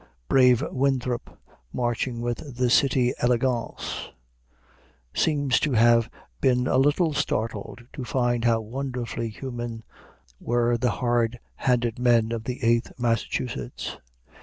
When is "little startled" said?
6.79-7.85